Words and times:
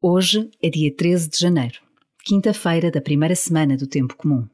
Hoje 0.00 0.48
é 0.62 0.70
dia 0.70 0.94
13 0.94 1.28
de 1.28 1.40
janeiro, 1.40 1.80
quinta-feira 2.24 2.88
da 2.88 3.00
primeira 3.00 3.34
semana 3.34 3.76
do 3.76 3.84
Tempo 3.84 4.14
Comum. 4.16 4.46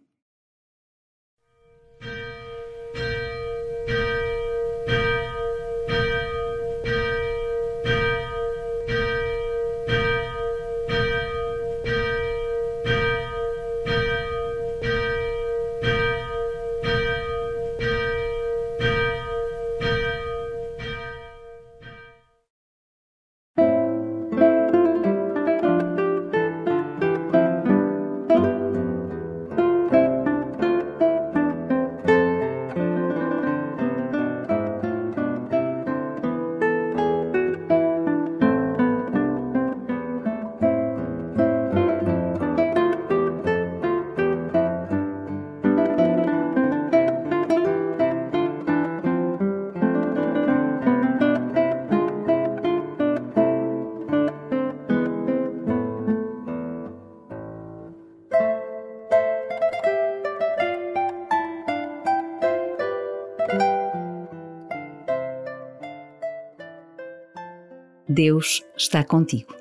Deus 68.14 68.64
está 68.76 69.02
contigo. 69.02 69.52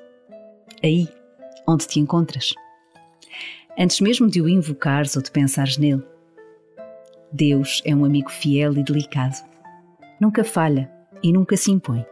Aí, 0.80 1.08
onde 1.66 1.88
te 1.88 1.98
encontras. 1.98 2.54
Antes 3.76 4.00
mesmo 4.00 4.30
de 4.30 4.40
o 4.40 4.48
invocares 4.48 5.16
ou 5.16 5.22
de 5.22 5.32
pensares 5.32 5.76
nele. 5.76 6.04
Deus 7.32 7.82
é 7.84 7.92
um 7.92 8.04
amigo 8.04 8.30
fiel 8.30 8.78
e 8.78 8.84
delicado. 8.84 9.44
Nunca 10.20 10.44
falha 10.44 10.88
e 11.20 11.32
nunca 11.32 11.56
se 11.56 11.72
impõe. 11.72 12.06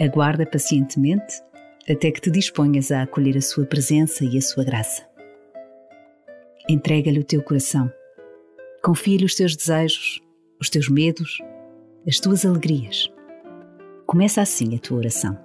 Aguarda 0.00 0.46
pacientemente 0.46 1.42
até 1.90 2.12
que 2.12 2.20
te 2.20 2.30
disponhas 2.30 2.92
a 2.92 3.02
acolher 3.02 3.36
a 3.36 3.42
sua 3.42 3.66
presença 3.66 4.24
e 4.24 4.38
a 4.38 4.40
sua 4.40 4.62
graça. 4.62 5.04
Entrega-lhe 6.68 7.18
o 7.18 7.24
teu 7.24 7.42
coração. 7.42 7.92
Confia-lhe 8.84 9.24
os 9.24 9.34
teus 9.34 9.56
desejos, 9.56 10.22
os 10.60 10.70
teus 10.70 10.88
medos, 10.88 11.38
as 12.06 12.20
tuas 12.20 12.46
alegrias 12.46 13.12
Começa 14.06 14.42
assim 14.42 14.74
a 14.74 14.78
tua 14.78 14.98
oração. 14.98 15.38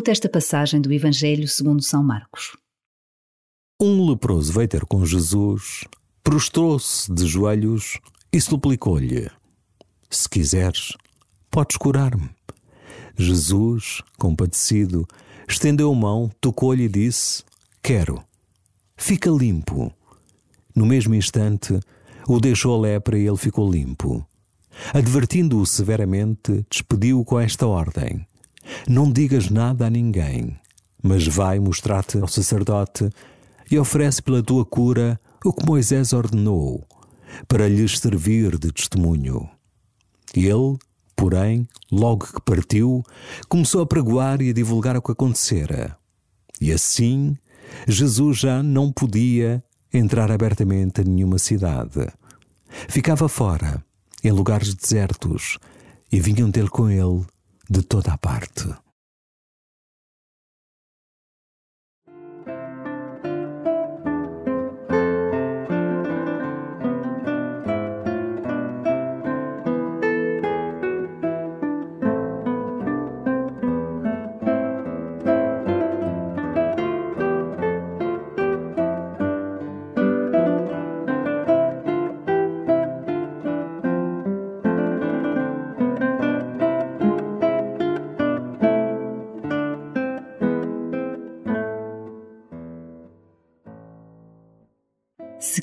Escuta 0.00 0.12
esta 0.12 0.30
passagem 0.30 0.80
do 0.80 0.90
Evangelho 0.90 1.46
segundo 1.46 1.82
São 1.82 2.02
Marcos. 2.02 2.56
Um 3.78 4.08
leproso 4.08 4.50
veio 4.50 4.66
ter 4.66 4.86
com 4.86 5.04
Jesus, 5.04 5.84
prostrou-se 6.24 7.12
de 7.12 7.26
joelhos 7.26 7.98
e 8.32 8.40
suplicou-lhe: 8.40 9.30
Se 10.08 10.26
quiseres, 10.26 10.96
podes 11.50 11.76
curar-me. 11.76 12.30
Jesus, 13.14 14.00
compadecido, 14.18 15.06
estendeu 15.46 15.92
a 15.92 15.94
mão, 15.94 16.30
tocou-lhe 16.40 16.84
e 16.84 16.88
disse: 16.88 17.44
Quero. 17.82 18.24
Fica 18.96 19.28
limpo. 19.28 19.92
No 20.74 20.86
mesmo 20.86 21.14
instante, 21.14 21.78
o 22.26 22.40
deixou 22.40 22.74
a 22.74 22.80
lepra 22.80 23.18
e 23.18 23.26
ele 23.26 23.36
ficou 23.36 23.70
limpo. 23.70 24.26
Advertindo-o 24.94 25.66
severamente, 25.66 26.64
despediu-o 26.70 27.22
com 27.22 27.38
esta 27.38 27.66
ordem: 27.66 28.26
não 28.88 29.10
digas 29.10 29.50
nada 29.50 29.86
a 29.86 29.90
ninguém, 29.90 30.58
mas 31.02 31.26
vai 31.26 31.58
mostrar-te 31.58 32.18
ao 32.18 32.28
sacerdote 32.28 33.08
e 33.70 33.78
oferece 33.78 34.22
pela 34.22 34.42
tua 34.42 34.64
cura 34.64 35.20
o 35.44 35.52
que 35.52 35.64
Moisés 35.66 36.12
ordenou, 36.12 36.86
para 37.48 37.68
lhes 37.68 37.98
servir 37.98 38.58
de 38.58 38.72
testemunho. 38.72 39.48
Ele, 40.34 40.76
porém, 41.16 41.66
logo 41.90 42.26
que 42.26 42.40
partiu, 42.42 43.02
começou 43.48 43.82
a 43.82 43.86
pregoar 43.86 44.40
e 44.42 44.50
a 44.50 44.52
divulgar 44.52 44.96
o 44.96 45.02
que 45.02 45.12
acontecera. 45.12 45.96
E 46.60 46.72
assim, 46.72 47.36
Jesus 47.86 48.38
já 48.38 48.62
não 48.62 48.92
podia 48.92 49.62
entrar 49.92 50.30
abertamente 50.30 51.00
a 51.00 51.04
nenhuma 51.04 51.38
cidade. 51.38 52.06
Ficava 52.88 53.28
fora, 53.28 53.82
em 54.22 54.30
lugares 54.30 54.74
desertos, 54.74 55.58
e 56.12 56.20
vinham 56.20 56.50
ter 56.50 56.68
com 56.68 56.90
ele 56.90 57.24
de 57.70 57.82
toda 57.82 58.12
a 58.12 58.16
parte. 58.16 58.89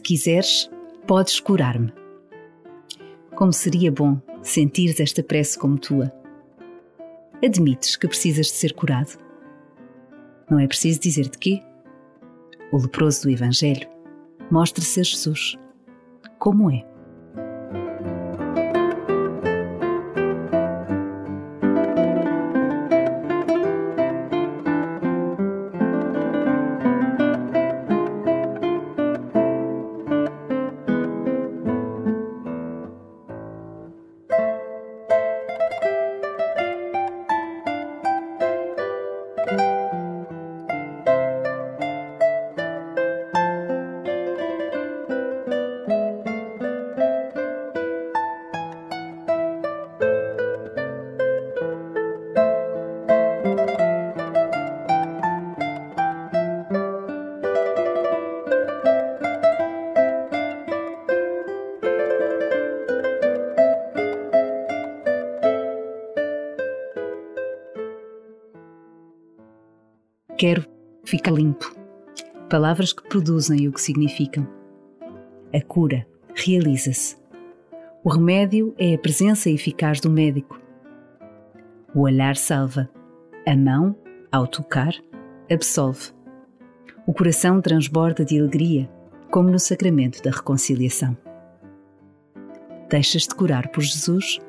Quiseres, 0.08 0.72
podes 1.06 1.38
curar-me. 1.38 1.92
Como 3.36 3.52
seria 3.52 3.92
bom 3.92 4.22
sentir 4.42 4.96
esta 5.02 5.22
prece 5.22 5.60
como 5.60 5.78
tua, 5.78 6.14
admites 7.44 7.98
que 7.98 8.08
precisas 8.08 8.46
de 8.46 8.54
ser 8.54 8.74
curado? 8.74 9.20
Não 10.50 10.60
é 10.60 10.66
preciso 10.66 11.02
dizer 11.02 11.28
de 11.28 11.38
quê? 11.38 11.62
O 12.72 12.78
leproso 12.78 13.24
do 13.24 13.30
Evangelho 13.30 13.90
mostra 14.50 14.82
ser 14.82 15.04
Jesus 15.04 15.58
como 16.40 16.72
é. 16.72 16.86
Quero 70.38 70.64
ficar 71.04 71.32
limpo. 71.32 71.76
Palavras 72.48 72.94
que 72.94 73.02
produzem 73.10 73.68
o 73.68 73.72
que 73.72 73.82
significam. 73.82 74.48
A 75.52 75.60
cura 75.60 76.06
realiza-se. 76.36 77.18
O 78.04 78.10
remédio 78.10 78.72
é 78.78 78.94
a 78.94 79.00
presença 79.00 79.50
eficaz 79.50 80.00
do 80.00 80.12
médico. 80.12 80.62
O 81.96 82.02
olhar 82.02 82.36
salva. 82.36 82.88
A 83.48 83.58
mão, 83.58 83.96
ao 84.32 84.46
tocar, 84.46 84.94
absolve. 85.52 86.12
O 87.08 87.14
coração 87.14 87.60
transborda 87.60 88.24
de 88.24 88.40
alegria, 88.40 88.88
como 89.32 89.50
no 89.50 89.58
sacramento 89.58 90.22
da 90.22 90.30
reconciliação. 90.30 91.18
Deixas-te 92.92 93.34
curar 93.34 93.70
por 93.70 93.82
Jesus 93.82 94.40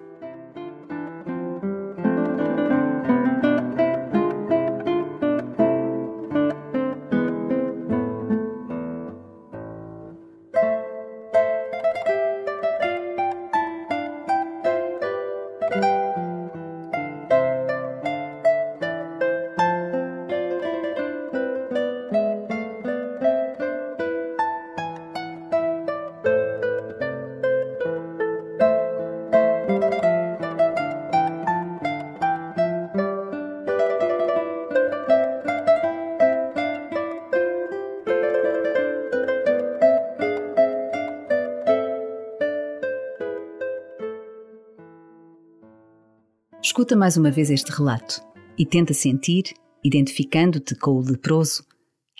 Escuta 46.78 46.94
mais 46.94 47.16
uma 47.16 47.28
vez 47.28 47.50
este 47.50 47.72
relato 47.72 48.22
e 48.56 48.64
tenta 48.64 48.94
sentir, 48.94 49.52
identificando-te 49.82 50.76
com 50.76 50.92
o 50.92 51.00
leproso, 51.00 51.64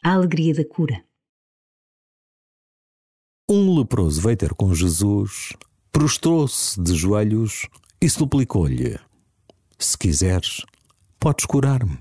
a 0.03 0.15
alegria 0.15 0.53
da 0.53 0.65
cura. 0.65 1.01
Um 3.49 3.79
leproso 3.79 4.21
veio 4.21 4.37
ter 4.37 4.53
com 4.55 4.75
Jesus, 4.75 5.53
prostrou-se 5.93 6.83
de 6.83 6.93
joelhos 6.93 7.69
e 8.01 8.11
suplicou-lhe: 8.11 8.99
Se 9.79 9.97
quiseres, 9.97 10.63
podes 11.21 11.47
curar-me. 11.47 11.97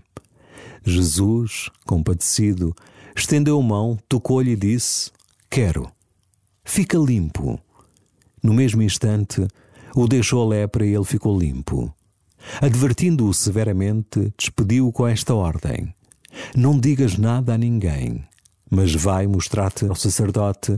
Jesus, 0.83 1.69
compadecido, 1.85 2.73
estendeu 3.15 3.59
a 3.59 3.63
mão, 3.63 3.99
tocou-lhe 4.09 4.53
e 4.53 4.55
disse: 4.55 5.11
Quero. 5.47 5.91
Fica 6.65 6.97
limpo. 6.97 7.61
No 8.41 8.51
mesmo 8.51 8.81
instante, 8.81 9.47
o 9.95 10.07
deixou 10.07 10.41
a 10.41 10.47
lepra 10.47 10.83
e 10.83 10.95
ele 10.95 11.05
ficou 11.05 11.39
limpo. 11.39 11.95
Advertindo-o 12.61 13.33
severamente, 13.33 14.33
despediu-o 14.37 14.91
com 14.91 15.07
esta 15.07 15.33
ordem: 15.33 15.93
Não 16.55 16.79
digas 16.79 17.17
nada 17.17 17.53
a 17.53 17.57
ninguém, 17.57 18.23
mas 18.69 18.93
vai 18.93 19.27
mostrar-te 19.27 19.85
ao 19.85 19.95
sacerdote 19.95 20.77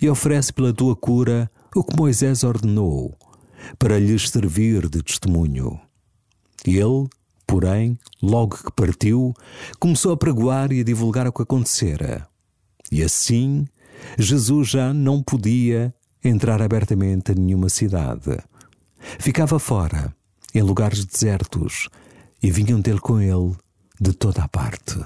e 0.00 0.08
oferece 0.08 0.52
pela 0.52 0.72
tua 0.72 0.96
cura 0.96 1.50
o 1.74 1.84
que 1.84 1.96
Moisés 1.96 2.42
ordenou, 2.42 3.16
para 3.78 3.98
lhes 3.98 4.30
servir 4.30 4.88
de 4.88 5.02
testemunho. 5.02 5.78
Ele, 6.66 7.08
porém, 7.46 7.98
logo 8.22 8.56
que 8.56 8.72
partiu, 8.72 9.34
começou 9.78 10.12
a 10.12 10.16
pregoar 10.16 10.72
e 10.72 10.80
a 10.80 10.84
divulgar 10.84 11.26
o 11.26 11.32
que 11.32 11.42
acontecera. 11.42 12.26
E 12.90 13.02
assim, 13.02 13.66
Jesus 14.18 14.68
já 14.68 14.92
não 14.92 15.22
podia 15.22 15.94
entrar 16.24 16.60
abertamente 16.60 17.32
a 17.32 17.34
nenhuma 17.34 17.68
cidade. 17.68 18.38
Ficava 19.18 19.58
fora 19.58 20.14
em 20.54 20.62
lugares 20.62 21.04
desertos 21.04 21.88
e 22.42 22.50
vinham 22.50 22.80
ter 22.82 23.00
com 23.00 23.20
ele 23.20 23.56
de 24.00 24.12
toda 24.12 24.42
a 24.42 24.48
parte. 24.48 24.98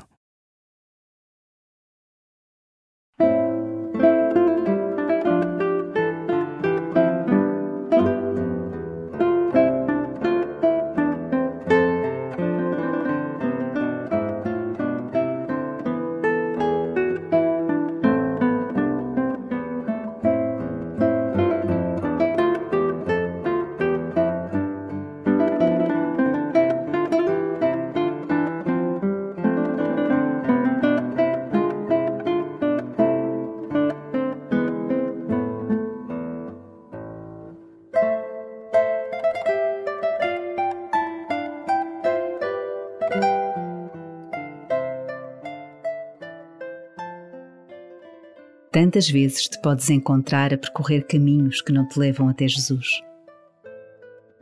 Tantas 48.75 49.09
vezes 49.09 49.49
te 49.49 49.57
podes 49.63 49.89
encontrar 49.89 50.53
a 50.53 50.59
percorrer 50.59 51.07
caminhos 51.07 51.63
que 51.63 51.73
não 51.73 51.87
te 51.87 51.97
levam 51.97 52.29
até 52.29 52.49
Jesus. 52.49 52.89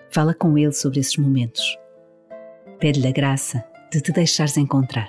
Fala 0.09 0.33
com 0.33 0.57
Ele 0.57 0.73
sobre 0.73 1.01
esses 1.01 1.19
momentos. 1.19 1.62
Pede-lhe 2.81 3.09
a 3.09 3.12
graça 3.12 3.62
de 3.93 4.01
te 4.01 4.11
deixares 4.11 4.57
encontrar. 4.57 5.09